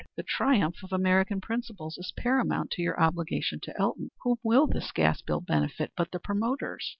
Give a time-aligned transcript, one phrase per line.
[0.17, 4.09] The triumph of American principles is paramount to your obligation to Elton.
[4.23, 6.89] Whom will this gas bill benefit but the promoters?